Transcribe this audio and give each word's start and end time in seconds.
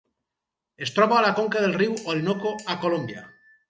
Es 0.85 0.93
troba 0.95 1.17
a 1.19 1.21
la 1.27 1.31
conca 1.41 1.63
del 1.67 1.79
riu 1.79 1.97
Orinoco 2.01 2.59
a 2.77 2.83
Colòmbia. 2.85 3.29